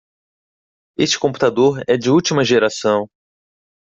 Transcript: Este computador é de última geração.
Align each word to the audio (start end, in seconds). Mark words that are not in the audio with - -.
Este 0.97 1.19
computador 1.19 1.83
é 1.87 1.95
de 1.95 2.09
última 2.09 2.43
geração. 2.43 3.05